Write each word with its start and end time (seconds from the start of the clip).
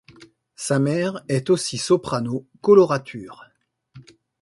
Sa 0.55 0.79
mère 0.79 1.21
est 1.27 1.51
aussi 1.51 1.77
soprano 1.77 2.47
colorature. 2.61 3.45